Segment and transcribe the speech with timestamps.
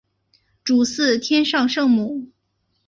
[0.63, 2.31] 主祀天上圣母。